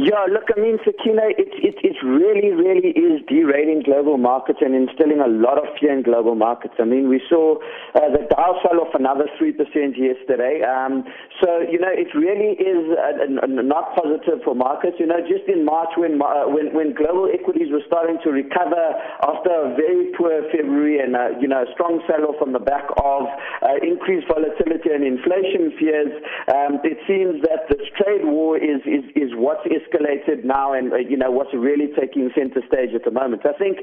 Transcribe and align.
Yeah, 0.00 0.24
look, 0.32 0.48
I 0.48 0.56
mean, 0.56 0.80
Sakina, 0.80 1.28
it, 1.36 1.52
it, 1.60 1.76
it 1.84 2.00
really, 2.00 2.56
really 2.56 2.96
is 2.96 3.20
derating 3.28 3.84
global 3.84 4.16
markets 4.16 4.64
and 4.64 4.72
instilling 4.72 5.20
a 5.20 5.28
lot 5.28 5.60
of 5.60 5.68
fear 5.76 5.92
in 5.92 6.00
global 6.00 6.32
markets. 6.32 6.72
I 6.80 6.88
mean, 6.88 7.12
we 7.12 7.20
saw 7.28 7.60
uh, 7.92 8.08
the 8.08 8.24
Dow 8.32 8.56
fell 8.64 8.80
off 8.80 8.96
another 8.96 9.28
3% 9.36 9.60
yesterday. 10.00 10.64
Um, 10.64 11.04
so, 11.44 11.60
you 11.68 11.76
know, 11.76 11.92
it 11.92 12.08
really 12.16 12.56
is 12.56 12.96
uh, 12.96 13.44
not 13.44 13.92
positive 13.92 14.40
for 14.40 14.56
markets. 14.56 14.96
You 14.96 15.04
know, 15.04 15.20
just 15.20 15.44
in 15.52 15.68
March 15.68 15.92
when, 16.00 16.16
uh, 16.16 16.48
when, 16.48 16.72
when 16.72 16.96
global 16.96 17.28
equities 17.28 17.68
were 17.68 17.84
starting 17.84 18.16
to 18.24 18.32
recover 18.32 18.96
after 19.28 19.52
a 19.52 19.76
very 19.76 20.16
poor 20.16 20.32
February 20.48 21.04
and, 21.04 21.12
uh, 21.12 21.36
you 21.36 21.48
know, 21.48 21.60
a 21.60 21.68
strong 21.76 22.00
sell-off 22.08 22.40
on 22.40 22.56
the 22.56 22.64
back 22.64 22.88
of 23.04 23.28
uh, 23.60 23.76
increased 23.84 24.32
volatility 24.32 24.96
and 24.96 25.04
inflation 25.04 25.76
fears, 25.76 26.12
um, 26.48 26.80
it 26.88 26.96
seems 27.04 27.44
that 27.44 27.68
this 27.68 27.84
trade 28.00 28.24
war 28.24 28.56
is, 28.56 28.80
is, 28.88 29.04
is 29.12 29.36
what's 29.36 29.68
escalated 29.90 30.44
now 30.44 30.72
and, 30.72 30.92
uh, 30.92 30.96
you 30.96 31.16
know, 31.16 31.30
what's 31.30 31.52
really 31.54 31.88
taking 31.98 32.30
center 32.36 32.62
stage 32.66 32.94
at 32.94 33.04
the 33.04 33.10
moment. 33.10 33.42
I 33.44 33.52
think, 33.58 33.78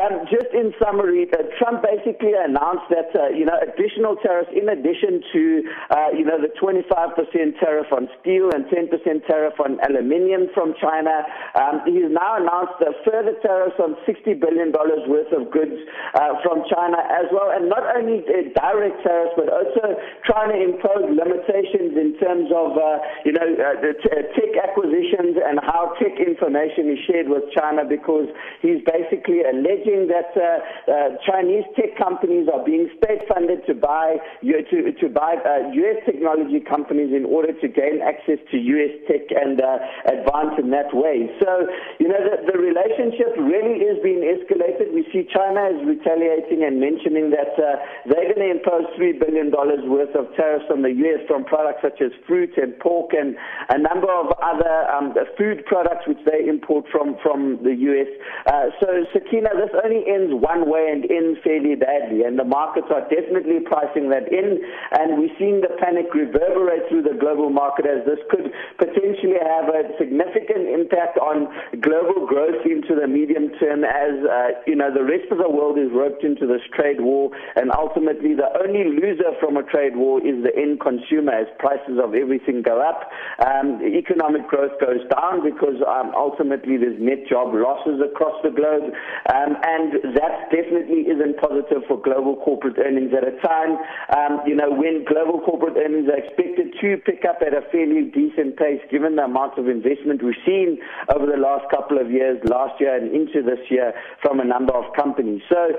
um, 0.00 0.24
just 0.30 0.52
in 0.52 0.72
summary, 0.82 1.28
uh, 1.32 1.44
Trump 1.58 1.84
basically 1.84 2.32
announced 2.32 2.88
that, 2.90 3.12
uh, 3.14 3.28
you 3.28 3.44
know, 3.44 3.56
additional 3.60 4.16
tariffs 4.16 4.50
in 4.52 4.68
addition 4.68 5.22
to, 5.32 5.42
uh, 5.90 6.08
you 6.16 6.24
know, 6.24 6.40
the 6.40 6.48
25% 6.56 7.58
tariff 7.60 7.92
on 7.92 8.08
steel 8.20 8.50
and 8.54 8.66
10% 8.68 9.26
tariff 9.26 9.54
on 9.60 9.78
aluminium 9.88 10.48
from 10.54 10.74
China. 10.80 11.26
Um, 11.54 11.82
he's 11.86 12.08
now 12.08 12.40
announced 12.40 12.80
a 12.80 12.92
further 13.04 13.36
tariffs 13.42 13.76
on 13.78 13.96
$60 14.06 14.40
billion 14.40 14.72
worth 14.72 15.32
of 15.32 15.50
goods 15.50 15.76
uh, 16.14 16.40
from 16.42 16.64
China 16.70 16.98
as 17.10 17.26
well. 17.32 17.50
And 17.52 17.68
not 17.68 17.84
only 17.96 18.24
uh, 18.24 18.48
direct 18.56 19.02
tariffs, 19.02 19.34
but 19.36 19.48
also 19.52 19.98
trying 20.24 20.52
to 20.54 20.58
impose 20.58 21.04
limitations 21.10 21.96
in 21.96 22.16
terms 22.18 22.48
of, 22.54 22.76
uh, 22.76 22.98
you 23.24 23.32
know, 23.32 23.48
the 23.80 23.92
t- 23.98 24.28
tech 24.34 24.52
acquisitions 24.62 25.36
and 25.50 25.58
how 25.66 25.90
tech 25.98 26.14
information 26.22 26.94
is 26.94 27.02
shared 27.10 27.26
with 27.26 27.42
China 27.50 27.82
because 27.82 28.30
he's 28.62 28.78
basically 28.86 29.42
alleging 29.42 30.06
that 30.06 30.30
uh, 30.38 30.62
uh, 30.86 31.18
Chinese 31.26 31.66
tech 31.74 31.98
companies 31.98 32.46
are 32.46 32.62
being 32.62 32.86
state 33.02 33.26
funded 33.26 33.66
to 33.66 33.74
buy 33.74 34.14
to, 34.46 34.78
to 34.94 35.06
buy 35.10 35.34
uh, 35.42 35.74
U.S. 35.74 35.98
technology 36.06 36.62
companies 36.62 37.10
in 37.10 37.26
order 37.26 37.50
to 37.50 37.66
gain 37.66 37.98
access 37.98 38.38
to 38.54 38.56
U.S. 38.78 38.94
tech 39.10 39.26
and 39.34 39.58
uh, 39.58 39.82
advance 40.06 40.54
in 40.62 40.70
that 40.70 40.94
way. 40.94 41.26
So, 41.42 41.66
you 41.98 42.06
know, 42.06 42.22
the, 42.22 42.46
the 42.46 42.54
relationship 42.54 43.34
really 43.42 43.82
is 43.82 43.98
being 44.06 44.22
escalated. 44.22 44.94
We 44.94 45.02
see 45.10 45.26
China 45.34 45.74
is 45.74 45.82
retaliating 45.82 46.62
and 46.62 46.78
mentioning 46.78 47.34
that 47.34 47.58
uh, 47.58 47.82
they're 48.06 48.30
going 48.30 48.46
to 48.46 48.50
impose 48.54 48.86
$3 48.94 49.18
billion 49.18 49.50
worth 49.50 50.14
of 50.14 50.30
tariffs 50.38 50.70
on 50.70 50.86
the 50.86 50.94
U.S. 51.10 51.26
from 51.26 51.42
products 51.42 51.82
such 51.82 51.98
as 51.98 52.14
fruit 52.30 52.54
and 52.54 52.78
pork 52.78 53.10
and 53.10 53.34
a 53.74 53.78
number 53.78 54.10
of 54.12 54.30
other 54.38 54.86
um, 54.94 55.10
food 55.38 55.64
products 55.66 56.06
which 56.06 56.20
they 56.26 56.48
import 56.48 56.84
from, 56.90 57.16
from 57.22 57.62
the 57.62 57.74
U.S. 57.94 58.10
Uh, 58.46 58.74
so, 58.82 58.88
Sakina, 59.12 59.54
this 59.54 59.70
only 59.78 60.02
ends 60.08 60.34
one 60.34 60.66
way 60.66 60.90
and 60.90 61.06
ends 61.06 61.38
fairly 61.46 61.78
badly, 61.78 62.26
and 62.26 62.38
the 62.38 62.44
markets 62.44 62.88
are 62.90 63.06
definitely 63.06 63.62
pricing 63.62 64.10
that 64.10 64.26
in, 64.26 64.58
and 64.98 65.20
we're 65.20 65.32
seeing 65.38 65.62
the 65.62 65.70
panic 65.78 66.10
reverberate 66.10 66.90
through 66.90 67.06
the 67.06 67.14
global 67.14 67.50
market 67.50 67.86
as 67.86 68.02
this 68.04 68.18
could 68.28 68.50
potentially 68.76 69.38
have 69.38 69.70
a 69.70 69.94
significant 69.96 70.66
impact 70.66 71.16
on 71.22 71.46
global 71.78 72.26
growth 72.26 72.60
into 72.66 72.98
the 72.98 73.06
medium 73.06 73.54
term 73.62 73.86
as, 73.86 74.18
uh, 74.26 74.58
you 74.66 74.74
know, 74.74 74.90
the 74.90 75.04
rest 75.04 75.30
of 75.30 75.38
the 75.38 75.48
world 75.48 75.78
is 75.78 75.88
roped 75.94 76.24
into 76.26 76.46
this 76.46 76.62
trade 76.74 77.00
war, 77.00 77.30
and 77.54 77.70
ultimately 77.70 78.34
the 78.34 78.50
only 78.58 78.84
loser 78.90 79.30
from 79.38 79.56
a 79.56 79.62
trade 79.62 79.94
war 79.94 80.18
is 80.18 80.42
the 80.42 80.52
end 80.58 80.80
consumer 80.80 81.32
as 81.32 81.46
prices 81.58 82.02
of 82.02 82.14
everything 82.14 82.62
go 82.62 82.82
up. 82.82 83.06
Um, 83.38 83.78
economic 83.84 84.48
growth 84.48 84.74
goes 84.80 85.00
down 85.06 85.19
because 85.44 85.78
um, 85.86 86.12
ultimately 86.16 86.76
there's 86.76 86.98
net 87.00 87.28
job 87.28 87.52
losses 87.52 88.00
across 88.00 88.36
the 88.42 88.50
globe, 88.50 88.92
um, 89.28 89.56
and 89.62 90.16
that 90.16 90.48
definitely 90.48 91.08
isn't 91.08 91.36
positive 91.38 91.84
for 91.88 92.00
global 92.00 92.36
corporate 92.40 92.78
earnings 92.78 93.12
at 93.12 93.26
a 93.26 93.36
time, 93.44 93.76
um, 94.16 94.40
you 94.46 94.54
know, 94.54 94.70
when 94.70 95.04
global 95.04 95.40
corporate 95.40 95.76
earnings 95.76 96.08
are 96.08 96.18
expected 96.18 96.72
to 96.80 96.96
pick 97.04 97.24
up 97.28 97.38
at 97.44 97.52
a 97.52 97.62
fairly 97.70 98.08
decent 98.08 98.56
pace 98.56 98.80
given 98.90 99.16
the 99.16 99.24
amount 99.24 99.58
of 99.58 99.68
investment 99.68 100.22
we've 100.22 100.38
seen 100.46 100.78
over 101.14 101.26
the 101.26 101.38
last 101.38 101.68
couple 101.70 102.00
of 102.00 102.10
years, 102.10 102.38
last 102.48 102.80
year 102.80 102.96
and 102.96 103.12
into 103.14 103.42
this 103.42 103.60
year 103.70 103.92
from 104.22 104.40
a 104.40 104.44
number 104.44 104.74
of 104.74 104.84
companies. 104.96 105.42
So 105.48 105.76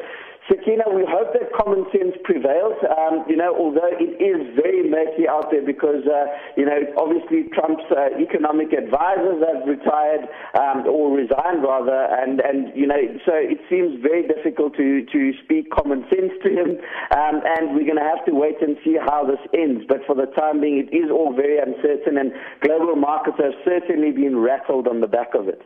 Sakina, 0.50 0.90
we 0.90 1.06
hope 1.06 1.34
that 1.38 1.54
common 1.54 1.86
sense 1.94 2.18
prevails. 2.24 2.74
Um, 2.98 3.24
you 3.30 3.38
know, 3.38 3.54
although 3.54 3.94
it 3.94 4.18
is 4.18 4.42
very 4.58 4.90
murky 4.90 5.30
out 5.30 5.52
there 5.52 5.62
because, 5.62 6.02
uh, 6.10 6.26
you 6.58 6.66
know, 6.66 6.82
obviously 6.98 7.46
Trump's 7.54 7.86
uh, 7.94 8.18
economic 8.18 8.74
advisors 8.74 9.38
have 9.46 9.70
retired 9.70 10.26
um, 10.58 10.90
or 10.90 11.14
resigned 11.14 11.62
rather, 11.62 12.10
and, 12.18 12.42
and 12.42 12.74
you 12.74 12.88
know, 12.88 12.98
so 13.26 13.38
it 13.38 13.62
seems 13.70 14.02
very 14.02 14.26
difficult 14.26 14.74
to, 14.78 15.06
to 15.14 15.32
speak 15.46 15.70
common 15.70 16.10
sense 16.10 16.34
to 16.42 16.50
him, 16.50 16.82
um, 17.14 17.46
and 17.46 17.78
we're 17.78 17.86
going 17.86 18.02
to 18.02 18.10
have 18.10 18.26
to 18.26 18.34
wait 18.34 18.58
and 18.62 18.78
see 18.84 18.98
how 18.98 19.24
this 19.24 19.42
ends. 19.54 19.86
But 19.88 20.02
for 20.10 20.16
the 20.16 20.26
time 20.34 20.62
being, 20.62 20.82
it 20.82 20.90
is 20.90 21.12
all 21.14 21.38
very 21.38 21.62
uncertain, 21.62 22.18
and 22.18 22.34
global 22.62 22.96
markets 22.96 23.38
have 23.38 23.54
certainly 23.64 24.12
been 24.12 24.38
rattled 24.38 24.88
on 24.88 25.02
the 25.02 25.08
back 25.08 25.36
of 25.38 25.48
it. 25.48 25.62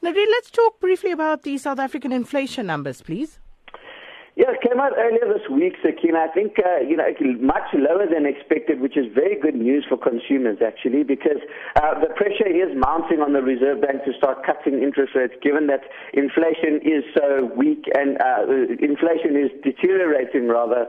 Nadir, 0.00 0.24
let's 0.30 0.50
talk 0.50 0.80
briefly 0.80 1.12
about 1.12 1.42
the 1.42 1.58
South 1.58 1.78
African 1.78 2.12
inflation 2.12 2.64
numbers, 2.64 3.02
please. 3.02 3.38
Yeah, 4.36 4.54
it 4.54 4.62
came 4.62 4.78
out 4.78 4.92
earlier 4.96 5.26
this 5.26 5.48
week, 5.50 5.74
Sakina. 5.82 6.20
I 6.20 6.32
think, 6.32 6.54
uh, 6.58 6.80
you 6.86 6.96
know, 6.96 7.04
much 7.40 7.66
lower 7.74 8.06
than 8.06 8.26
expected, 8.26 8.80
which 8.80 8.96
is 8.96 9.06
very 9.12 9.34
good 9.38 9.56
news 9.56 9.84
for 9.88 9.98
consumers, 9.98 10.58
actually, 10.64 11.02
because 11.02 11.42
uh, 11.76 11.98
the 11.98 12.14
pressure 12.14 12.46
is 12.46 12.70
mounting 12.78 13.20
on 13.20 13.32
the 13.32 13.42
Reserve 13.42 13.82
Bank 13.82 14.04
to 14.04 14.12
start 14.16 14.46
cutting 14.46 14.82
interest 14.82 15.14
rates, 15.14 15.34
given 15.42 15.66
that 15.66 15.82
inflation 16.14 16.78
is 16.86 17.02
so 17.12 17.50
weak 17.56 17.84
and 17.92 18.22
uh, 18.22 18.46
inflation 18.78 19.34
is 19.34 19.50
deteriorating, 19.66 20.46
rather, 20.46 20.86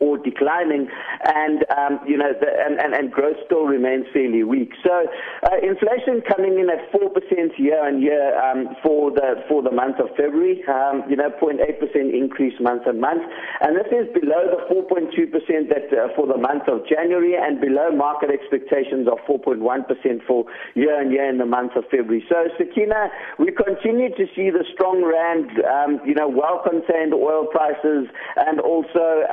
or 0.00 0.16
declining, 0.16 0.88
and 1.28 1.64
um, 1.76 2.00
you 2.08 2.16
know, 2.16 2.32
the, 2.32 2.48
and, 2.48 2.80
and, 2.80 2.94
and 2.94 3.12
growth 3.12 3.36
still 3.44 3.64
remains 3.64 4.06
fairly 4.12 4.42
weak. 4.42 4.72
So, 4.82 5.06
uh, 5.44 5.60
inflation 5.60 6.24
coming 6.24 6.58
in 6.58 6.72
at 6.72 6.90
four 6.90 7.12
percent 7.12 7.52
year 7.60 7.84
on 7.84 8.00
year 8.00 8.32
um, 8.40 8.74
for 8.82 9.12
the 9.12 9.44
for 9.48 9.62
the 9.62 9.70
month 9.70 10.00
of 10.00 10.08
February. 10.16 10.64
Um, 10.66 11.04
you 11.08 11.16
know, 11.16 11.28
0.8 11.36 11.60
percent 11.78 12.14
increase 12.16 12.56
month 12.60 12.88
on 12.88 13.00
month, 13.00 13.22
and 13.60 13.76
this 13.76 13.92
is 13.92 14.08
below 14.16 14.48
the 14.48 14.64
4.2 14.72 15.12
percent 15.30 15.68
that 15.68 15.92
uh, 15.92 16.08
for 16.16 16.26
the 16.26 16.40
month 16.40 16.64
of 16.66 16.88
January, 16.88 17.36
and 17.36 17.60
below 17.60 17.92
market 17.92 18.30
expectations 18.32 19.06
of 19.06 19.20
4.1 19.28 19.60
percent 19.84 20.24
for 20.26 20.44
year 20.74 20.98
on 20.98 21.12
year 21.12 21.28
in 21.28 21.36
the 21.36 21.46
month 21.46 21.76
of 21.76 21.84
February. 21.92 22.24
So, 22.28 22.48
Sakina, 22.56 23.12
we 23.38 23.52
continue 23.52 24.08
to 24.16 24.24
see 24.34 24.48
the 24.48 24.64
strong 24.72 25.04
rand, 25.04 25.52
um, 25.68 26.00
you 26.08 26.14
know, 26.14 26.28
well-contained 26.28 27.12
oil 27.12 27.46
prices, 27.52 28.08
and 28.36 28.60
also 28.60 29.28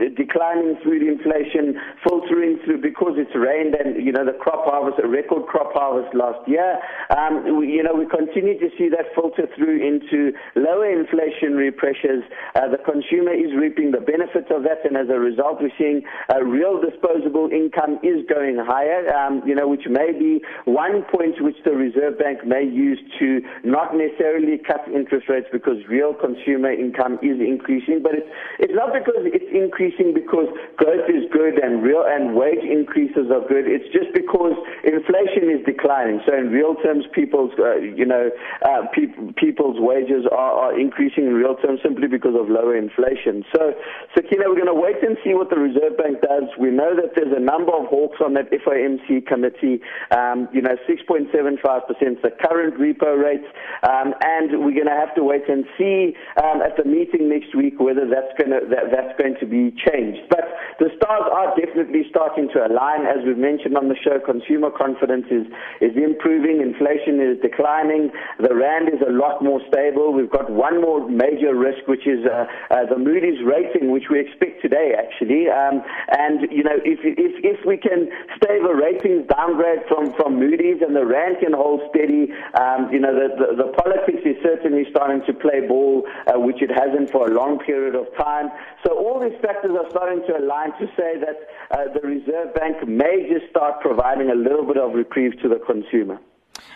um, 0.00 0.14
declining 0.14 0.76
food 0.84 1.02
inflation 1.02 1.80
filtering 2.06 2.58
through 2.64 2.80
because 2.80 3.14
it's 3.16 3.34
rained 3.34 3.74
and, 3.74 4.04
you 4.04 4.12
know, 4.12 4.24
the 4.24 4.36
crop 4.38 4.64
harvest, 4.64 4.98
a 5.02 5.08
record 5.08 5.46
crop 5.46 5.72
harvest 5.72 6.14
last 6.14 6.40
year. 6.48 6.78
Um, 7.16 7.58
we, 7.58 7.72
you 7.72 7.82
know, 7.82 7.94
we 7.94 8.06
continue 8.06 8.58
to 8.58 8.68
see 8.78 8.88
that 8.90 9.12
filter 9.14 9.48
through 9.56 9.80
into 9.80 10.32
lower 10.54 10.86
inflationary 10.88 11.74
pressures. 11.74 12.24
Uh, 12.54 12.68
the 12.68 12.78
consumer 12.78 13.32
is 13.32 13.54
reaping 13.56 13.90
the 13.90 14.00
benefits 14.00 14.48
of 14.50 14.62
that, 14.64 14.84
and 14.84 14.96
as 14.96 15.08
a 15.08 15.18
result, 15.18 15.60
we're 15.60 15.72
seeing 15.78 16.02
real 16.44 16.80
disposable 16.80 17.48
income 17.52 17.98
is 18.02 18.24
going 18.28 18.56
higher, 18.58 19.08
um, 19.14 19.42
you 19.46 19.54
know, 19.54 19.68
which 19.68 19.86
may 19.88 20.12
be 20.12 20.40
one 20.64 21.02
point 21.10 21.40
which 21.40 21.56
the 21.64 21.72
Reserve 21.72 22.18
Bank 22.18 22.46
may 22.46 22.64
use 22.64 22.98
to 23.18 23.40
not 23.64 23.94
necessarily 23.94 24.58
cut 24.58 24.82
interest 24.92 25.28
rates 25.28 25.46
because 25.52 25.76
real 25.88 26.14
consumer 26.14 26.72
income 26.72 27.18
is 27.22 27.38
increasing, 27.40 28.00
but 28.02 28.14
it's, 28.14 28.28
it's 28.58 28.74
not 28.74 28.92
because 28.92 29.22
it's 29.26 29.50
increasing 29.52 29.85
increasing 29.86 30.14
because 30.14 30.46
growth 30.76 31.08
is 31.08 31.24
good 31.32 31.58
and 31.62 31.82
real 31.82 32.04
and 32.06 32.34
wage 32.34 32.62
increases 32.62 33.30
are 33.30 33.46
good. 33.46 33.66
It's 33.66 33.86
just 33.92 34.12
because 34.14 34.54
inflation 34.84 35.50
is 35.50 35.64
declining. 35.64 36.20
So 36.26 36.34
in 36.36 36.50
real 36.50 36.74
terms, 36.76 37.04
people's 37.12 37.52
uh, 37.58 37.76
you 37.76 38.06
know 38.06 38.30
uh, 38.64 38.86
pe- 38.92 39.14
people's 39.36 39.76
wages 39.78 40.26
are, 40.30 40.72
are 40.72 40.78
increasing 40.78 41.26
in 41.26 41.34
real 41.34 41.56
terms 41.56 41.80
simply 41.82 42.08
because 42.08 42.34
of 42.38 42.48
lower 42.48 42.76
inflation. 42.76 43.44
So, 43.54 43.74
so 44.14 44.22
Kina, 44.22 44.48
we're 44.48 44.60
going 44.60 44.72
to 44.72 44.74
wait 44.74 45.02
and 45.02 45.16
see 45.24 45.34
what 45.34 45.50
the 45.50 45.58
Reserve 45.58 45.96
Bank 45.98 46.20
does. 46.22 46.48
We 46.58 46.70
know 46.70 46.94
that 46.96 47.14
there's 47.14 47.34
a 47.34 47.42
number 47.42 47.72
of 47.72 47.86
hawks 47.86 48.18
on 48.24 48.34
that 48.34 48.50
FOMC 48.50 49.26
committee. 49.26 49.80
Um, 50.10 50.48
you 50.52 50.62
know, 50.62 50.76
6.75 50.88 51.86
percent 51.86 52.22
the 52.22 52.30
current 52.30 52.74
repo 52.78 53.16
rate, 53.16 53.44
um, 53.82 54.14
and 54.20 54.64
we're 54.64 54.76
going 54.76 54.90
to 54.90 54.98
have 54.98 55.14
to 55.14 55.22
wait 55.22 55.48
and 55.48 55.64
see 55.78 56.16
um, 56.42 56.62
at 56.62 56.76
the 56.76 56.84
meeting 56.84 57.28
next 57.28 57.54
week 57.54 57.78
whether 57.78 58.08
that's 58.08 58.32
going 58.38 58.50
to 58.50 58.66
that, 58.68 58.90
that's 58.90 59.14
going 59.18 59.36
to 59.40 59.46
be 59.46 59.56
be 59.56 59.75
changed. 59.76 60.28
But 60.28 60.46
the 60.78 60.92
stars 60.96 61.24
are 61.32 61.56
definitely 61.56 62.04
starting 62.10 62.48
to 62.52 62.66
align. 62.66 63.06
As 63.08 63.24
we've 63.24 63.40
mentioned 63.40 63.76
on 63.76 63.88
the 63.88 63.96
show, 63.96 64.20
consumer 64.20 64.70
confidence 64.70 65.24
is, 65.30 65.48
is 65.80 65.96
improving, 65.96 66.60
inflation 66.60 67.16
is 67.16 67.40
declining, 67.40 68.12
the 68.40 68.52
rand 68.52 68.92
is 68.92 69.00
a 69.00 69.10
lot 69.10 69.40
more 69.40 69.60
stable. 69.72 70.12
We've 70.12 70.30
got 70.30 70.52
one 70.52 70.80
more 70.80 71.08
major 71.08 71.56
risk, 71.56 71.88
which 71.88 72.06
is 72.06 72.24
uh, 72.28 72.44
uh, 72.68 72.84
the 72.92 72.98
Moody's 72.98 73.40
rating, 73.40 73.90
which 73.90 74.12
we 74.12 74.20
expect 74.20 74.60
today, 74.60 74.92
actually. 74.92 75.48
Um, 75.48 75.80
and, 76.12 76.44
you 76.52 76.62
know, 76.62 76.76
if, 76.84 77.00
if, 77.02 77.32
if 77.40 77.64
we 77.64 77.80
can 77.80 78.12
stave 78.36 78.64
a 78.68 78.74
ratings 78.74 79.24
downgrade 79.32 79.88
from, 79.88 80.12
from 80.20 80.36
Moody's 80.36 80.84
and 80.84 80.94
the 80.94 81.06
rand 81.06 81.40
can 81.40 81.52
hold 81.56 81.80
steady, 81.88 82.36
um, 82.60 82.92
you 82.92 83.00
know, 83.00 83.16
the, 83.16 83.32
the, 83.32 83.64
the, 83.64 83.68
politics 83.76 84.22
is 84.24 84.36
certainly 84.42 84.84
starting 84.90 85.24
to 85.26 85.32
play 85.32 85.64
ball, 85.66 86.04
uh, 86.28 86.38
which 86.38 86.60
it 86.60 86.70
hasn't 86.70 87.10
for 87.10 87.28
a 87.28 87.32
long 87.32 87.58
period 87.58 87.94
of 87.94 88.06
time. 88.16 88.50
So 88.84 88.92
all 88.92 89.20
these 89.20 89.38
factors 89.40 89.65
are 89.70 89.88
starting 89.90 90.22
to 90.26 90.38
align 90.38 90.72
to 90.78 90.86
say 90.96 91.18
that 91.18 91.48
uh, 91.70 91.92
the 91.92 92.06
Reserve 92.06 92.54
Bank 92.54 92.86
may 92.86 93.28
just 93.32 93.50
start 93.50 93.80
providing 93.80 94.30
a 94.30 94.34
little 94.34 94.66
bit 94.66 94.76
of 94.76 94.94
reprieve 94.94 95.40
to 95.42 95.48
the 95.48 95.60
consumer. 95.66 96.18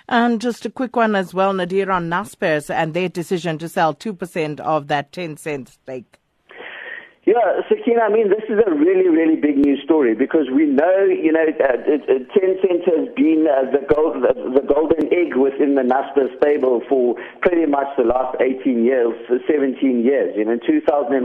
And 0.08 0.40
just 0.40 0.66
a 0.66 0.70
quick 0.70 0.96
one 0.96 1.14
as 1.14 1.32
well, 1.32 1.52
Nadir, 1.52 1.90
on 1.90 2.10
Naspers 2.10 2.68
and 2.68 2.94
their 2.94 3.08
decision 3.08 3.58
to 3.58 3.68
sell 3.68 3.94
2% 3.94 4.60
of 4.60 4.88
that 4.88 5.12
Tencent 5.12 5.68
stake. 5.68 6.20
Yeah, 7.26 7.60
Sakina, 7.68 8.00
I 8.00 8.08
mean, 8.08 8.30
this 8.30 8.42
is 8.48 8.58
a 8.66 8.72
really, 8.72 9.08
really 9.08 9.36
big 9.36 9.58
news 9.58 9.82
story 9.84 10.14
because 10.14 10.48
we 10.50 10.64
know, 10.64 11.04
you 11.04 11.30
know, 11.30 11.44
uh, 11.60 11.76
uh, 11.76 12.26
Tencent 12.32 12.82
has 12.88 13.12
been 13.14 13.46
uh, 13.46 13.70
the, 13.70 13.84
gold, 13.86 14.24
the, 14.24 14.32
the, 14.56 14.66
golden 14.66 15.09
within 15.36 15.76
the 15.76 15.84
Naspers 15.84 16.32
stable 16.40 16.80
for 16.88 17.14
pretty 17.42 17.66
much 17.66 17.88
the 17.96 18.04
last 18.08 18.40
18 18.40 18.84
years, 18.84 19.12
17 19.28 19.76
years. 20.00 20.32
You 20.36 20.44
know, 20.48 20.56
in 20.56 20.60
2001, 20.64 21.20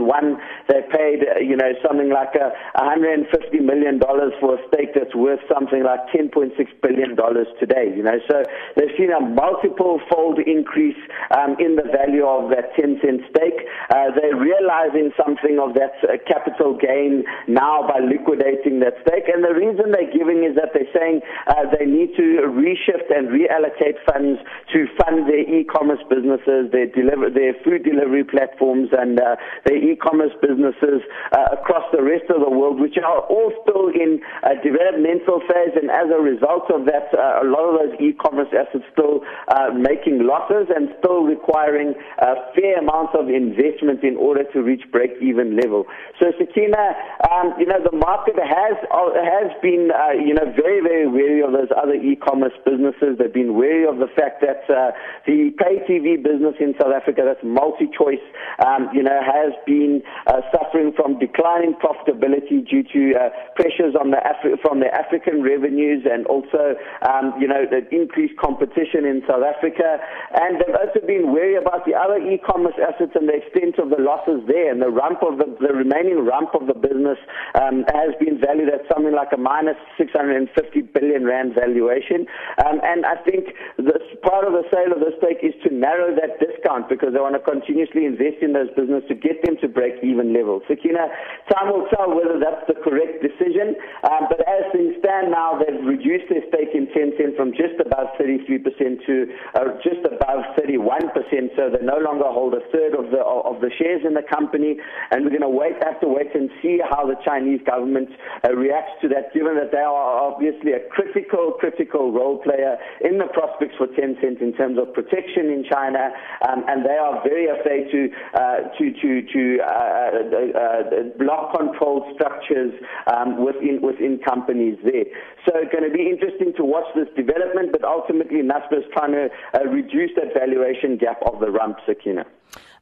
they 0.68 0.84
paid, 0.92 1.24
uh, 1.24 1.40
you 1.40 1.56
know, 1.56 1.72
something 1.80 2.12
like 2.12 2.36
a 2.36 2.52
$150 2.76 3.24
million 3.64 3.98
for 4.40 4.56
a 4.56 4.60
stake 4.68 4.92
that's 4.92 5.14
worth 5.14 5.40
something 5.48 5.82
like 5.82 6.00
$10.6 6.12 6.52
billion 6.82 7.16
today, 7.56 7.88
you 7.96 8.02
know. 8.04 8.20
So 8.28 8.44
they've 8.76 8.92
seen 8.98 9.12
a 9.16 9.20
multiple 9.20 10.00
fold 10.12 10.38
increase 10.44 11.00
um, 11.32 11.56
in 11.58 11.76
the 11.76 11.88
value 11.88 12.28
of 12.28 12.50
that 12.52 12.76
Tencent 12.76 13.24
stake. 13.32 13.64
Uh, 13.88 14.12
they're 14.12 14.36
realizing 14.36 15.10
something 15.16 15.56
of 15.56 15.72
that 15.74 15.86
that 15.86 16.10
uh, 16.10 16.18
capital 16.26 16.74
gain 16.74 17.24
now 17.46 17.86
by 17.86 18.00
liquidating 18.02 18.80
that 18.80 18.94
stake. 19.06 19.30
And 19.30 19.44
the 19.44 19.54
reason 19.54 19.92
they're 19.92 20.10
giving 20.10 20.42
is 20.42 20.56
that 20.56 20.74
they're 20.74 20.90
saying 20.90 21.20
uh, 21.46 21.70
they 21.78 21.86
need 21.86 22.16
to 22.16 22.42
reshift 22.50 23.06
and 23.14 23.28
reallocate 23.30 23.85
funds 24.08 24.40
to 24.72 24.86
fund 24.98 25.28
their 25.28 25.44
e-commerce 25.46 26.02
businesses, 26.10 26.70
their 26.72 26.86
deliver, 26.86 27.30
their 27.30 27.54
food 27.62 27.84
delivery 27.84 28.24
platforms, 28.24 28.90
and 28.92 29.20
uh, 29.20 29.36
their 29.64 29.76
e-commerce 29.76 30.32
businesses 30.42 31.04
uh, 31.32 31.54
across 31.54 31.84
the 31.92 32.02
rest 32.02 32.26
of 32.30 32.40
the 32.40 32.50
world, 32.50 32.80
which 32.80 32.96
are 32.98 33.20
all 33.30 33.52
still 33.62 33.88
in 33.92 34.20
a 34.42 34.54
developmental 34.62 35.40
phase. 35.46 35.74
And 35.76 35.90
as 35.90 36.10
a 36.10 36.20
result 36.20 36.70
of 36.72 36.86
that, 36.86 37.12
uh, 37.12 37.44
a 37.44 37.46
lot 37.46 37.68
of 37.68 37.74
those 37.78 37.94
e-commerce 38.00 38.48
assets 38.50 38.84
still 38.92 39.22
uh, 39.48 39.70
making 39.76 40.26
losses 40.26 40.66
and 40.74 40.90
still 40.98 41.22
requiring 41.22 41.94
a 42.18 42.34
fair 42.54 42.78
amount 42.78 43.14
of 43.14 43.28
investment 43.28 44.02
in 44.02 44.16
order 44.16 44.44
to 44.52 44.62
reach 44.62 44.82
break-even 44.90 45.56
level. 45.56 45.84
So 46.18 46.32
Sakina, 46.38 46.96
um, 47.30 47.54
you 47.58 47.66
know, 47.66 47.78
the 47.82 47.96
market 47.96 48.36
has 48.38 48.76
uh, 48.90 49.12
has 49.14 49.52
been, 49.60 49.90
you 50.24 50.34
know, 50.34 50.48
very 50.56 50.80
very 50.80 51.06
wary 51.06 51.42
of 51.42 51.52
those 51.52 51.68
other 51.76 51.94
e-commerce 51.94 52.56
businesses. 52.64 53.18
They've 53.18 53.32
been 53.32 53.54
wary 53.54 53.75
of 53.84 53.98
the 53.98 54.08
fact 54.16 54.40
that 54.40 54.64
uh, 54.72 54.96
the 55.26 55.52
pay 55.58 55.84
TV 55.84 56.16
business 56.16 56.56
in 56.60 56.72
South 56.80 56.94
Africa, 56.94 57.22
that's 57.26 57.42
MultiChoice, 57.44 58.24
um, 58.64 58.88
you 58.94 59.02
know, 59.02 59.18
has 59.20 59.52
been 59.66 60.00
uh, 60.26 60.40
suffering 60.54 60.92
from 60.94 61.18
declining 61.18 61.74
profitability 61.76 62.64
due 62.64 62.86
to 62.94 63.02
uh, 63.18 63.28
pressures 63.56 63.92
on 63.98 64.10
the 64.10 64.20
Afri- 64.22 64.56
from 64.62 64.80
the 64.80 64.88
African 64.94 65.42
revenues 65.42 66.06
and 66.06 66.26
also, 66.26 66.78
um, 67.02 67.34
you 67.40 67.48
know, 67.48 67.66
the 67.66 67.82
increased 67.90 68.38
competition 68.38 69.04
in 69.04 69.22
South 69.28 69.42
Africa. 69.42 69.98
And 70.32 70.62
they've 70.62 70.78
also 70.78 71.04
been 71.04 71.32
wary 71.34 71.56
about 71.56 71.84
the 71.84 71.94
other 71.94 72.22
e-commerce 72.22 72.78
assets 72.80 73.12
and 73.18 73.28
the 73.28 73.36
extent 73.42 73.78
of 73.82 73.90
the 73.90 74.00
losses 74.00 74.46
there 74.46 74.70
and 74.70 74.80
the 74.80 74.88
rump 74.90 75.22
of 75.22 75.38
the 75.38 75.56
the 75.60 75.72
remaining 75.72 76.24
rump 76.24 76.54
of 76.54 76.66
the 76.66 76.74
business 76.74 77.18
um, 77.54 77.84
has 77.94 78.14
been 78.20 78.38
valued 78.38 78.68
at 78.68 78.86
something 78.92 79.14
like 79.14 79.32
a 79.32 79.36
minus 79.36 79.76
650 79.98 80.46
billion 80.94 81.24
rand 81.24 81.54
valuation. 81.54 82.26
Um, 82.64 82.80
and 82.82 83.06
I 83.06 83.16
think 83.24 83.54
this 83.78 84.02
part 84.22 84.46
of 84.46 84.52
the 84.52 84.64
sale 84.72 84.94
of 84.94 85.00
the 85.00 85.12
stake 85.18 85.42
is 85.42 85.54
to 85.66 85.70
narrow 85.72 86.14
that 86.14 86.38
discount 86.38 86.88
because 86.88 87.12
they 87.12 87.20
want 87.20 87.34
to 87.36 87.44
continuously 87.44 88.06
invest 88.06 88.40
in 88.40 88.52
those 88.52 88.70
businesses 88.74 89.08
to 89.08 89.16
get 89.16 89.42
them 89.44 89.58
to 89.60 89.68
break 89.68 89.98
even 90.02 90.32
level. 90.32 90.62
Sakina, 90.66 91.10
time 91.52 91.70
will 91.70 91.86
tell 91.92 92.10
whether 92.10 92.38
that's 92.38 92.64
the 92.66 92.78
correct 92.80 93.22
decision. 93.22 93.76
Um, 94.06 94.26
but 94.30 94.40
as 94.46 94.70
things 94.72 94.96
stand 95.02 95.30
now, 95.30 95.58
they've 95.58 95.82
reduced 95.84 96.30
their 96.30 96.42
stake 96.48 96.72
in 96.74 96.88
Tencent 96.90 97.36
from 97.36 97.52
just 97.52 97.78
above 97.78 98.14
33% 98.18 98.64
to 99.06 99.14
uh, 99.54 99.76
just 99.82 100.02
above 100.06 100.42
31%. 100.58 101.12
So 101.54 101.70
they 101.70 101.84
no 101.84 101.98
longer 101.98 102.26
hold 102.26 102.54
a 102.54 102.64
third 102.72 102.94
of 102.94 103.10
the 103.10 103.22
of 103.22 103.60
the 103.60 103.70
shares 103.78 104.02
in 104.06 104.14
the 104.14 104.24
company, 104.26 104.76
and 105.10 105.24
we're 105.24 105.34
going 105.34 105.46
to 105.46 105.52
wait, 105.52 105.76
have 105.82 106.00
to 106.00 106.08
wait 106.08 106.34
and 106.34 106.50
see 106.62 106.80
how 106.82 107.06
the 107.06 107.16
Chinese 107.24 107.60
government 107.66 108.08
uh, 108.44 108.52
reacts 108.54 108.98
to 109.02 109.08
that, 109.08 109.32
given 109.32 109.56
that 109.56 109.72
they 109.72 109.84
are 109.84 110.18
obviously 110.20 110.72
a 110.72 110.82
critical, 110.90 111.52
critical 111.58 112.12
role 112.12 112.38
player 112.38 112.76
in 113.02 113.18
the 113.18 113.28
prospects 113.56 113.76
for 113.78 113.86
Tencent 113.88 114.40
in 114.40 114.52
terms 114.54 114.78
of 114.78 114.92
protection 114.92 115.46
in 115.46 115.64
China, 115.70 116.10
um, 116.48 116.64
and 116.68 116.84
they 116.84 116.96
are 116.96 117.22
very 117.22 117.46
afraid 117.48 117.90
to 117.90 118.08
uh, 118.34 118.56
to 118.78 118.92
to 118.92 119.22
to 119.32 119.58
uh, 119.62 119.66
uh, 119.66 120.58
uh 120.58 121.18
block 121.18 121.56
control 121.56 122.10
structures 122.14 122.72
um, 123.06 123.44
within 123.44 123.80
within 123.82 124.18
companies 124.26 124.78
there. 124.84 125.04
So 125.46 125.52
it's 125.56 125.72
going 125.72 125.88
to 125.88 125.94
be 125.96 126.08
interesting 126.08 126.52
to 126.56 126.64
watch 126.64 126.86
this 126.94 127.08
development, 127.16 127.72
but 127.72 127.84
ultimately 127.84 128.42
Naspers 128.42 128.84
trying 128.92 129.12
to 129.12 129.28
uh, 129.54 129.64
reduce 129.68 130.10
that 130.16 130.34
valuation 130.34 130.96
gap 130.96 131.20
of 131.26 131.40
the 131.40 131.50
rump, 131.50 131.78
Sakina. 131.86 132.24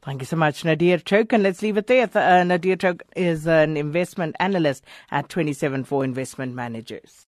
Thank 0.03 0.21
you 0.21 0.27
so 0.27 0.37
much, 0.37 0.65
Nadir 0.65 0.99
Thokan. 0.99 1.35
And 1.35 1.43
let's 1.43 1.63
leave 1.63 1.79
it 1.79 1.87
there. 1.87 2.09
Uh, 2.15 2.45
Nadir 2.45 2.77
Thokan 2.77 3.01
is 3.17 3.47
an 3.47 3.77
investment 3.79 4.37
analyst 4.39 4.85
at 5.11 5.29
27four 5.29 6.05
Investment 6.05 6.55
Managers. 6.55 7.23